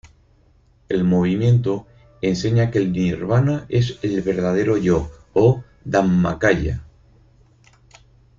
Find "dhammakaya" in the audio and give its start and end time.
5.85-6.83